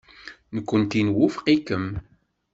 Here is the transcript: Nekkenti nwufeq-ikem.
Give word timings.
Nekkenti 0.55 0.99
nwufeq-ikem. 1.03 1.85